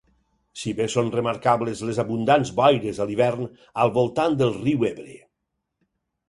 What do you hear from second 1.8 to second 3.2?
les abundants boires a